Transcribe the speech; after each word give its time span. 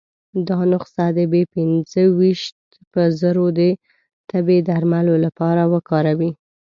دا 0.47 0.59
نسخه 0.71 1.05
د 1.17 1.19
بي 1.31 1.43
پنځه 1.53 2.01
ویشت 2.19 2.57
په 2.91 3.01
زور 3.19 3.37
د 3.57 3.59
تبې 4.29 4.57
درملو 4.69 5.15
لپاره 5.25 5.63
وکاروي. 5.73 6.31